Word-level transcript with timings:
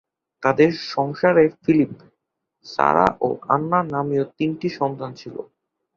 তাদের 0.43 0.71
সংসারে 0.93 1.43
Philip, 1.61 1.91
Sara 2.65 3.07
ও 3.21 3.27
আন্না 3.49 3.79
নামীয় 3.93 4.25
তিন 4.37 4.51
সন্তান 4.71 5.11
ছিল। 5.15 5.35